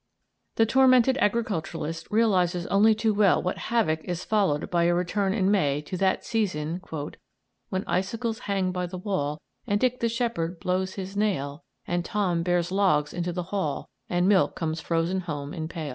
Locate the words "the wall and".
8.87-9.79